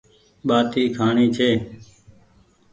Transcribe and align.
ٻآٽي 0.47 0.83
کآڻي 0.97 1.25
ڇي 1.35 1.49